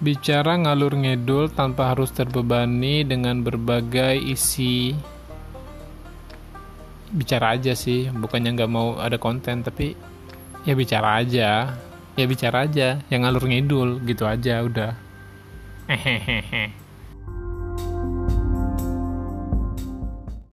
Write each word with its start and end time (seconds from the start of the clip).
Bicara 0.00 0.56
ngalur 0.56 0.96
ngedul 0.96 1.52
tanpa 1.52 1.92
harus 1.92 2.08
terbebani 2.08 3.04
dengan 3.04 3.44
berbagai 3.44 4.16
isi. 4.16 4.96
Bicara 7.12 7.60
aja 7.60 7.76
sih 7.76 8.08
bukannya 8.08 8.56
nggak 8.56 8.72
mau 8.72 8.96
ada 8.96 9.20
konten 9.20 9.60
tapi 9.60 9.92
ya 10.64 10.72
bicara 10.72 11.20
aja. 11.20 11.76
Ya 12.16 12.24
bicara 12.24 12.64
aja 12.64 13.04
yang 13.12 13.28
ngalur 13.28 13.44
ngidul 13.44 14.00
gitu 14.08 14.24
aja 14.24 14.64
udah. 14.64 14.96
Hehehe. 15.84 16.72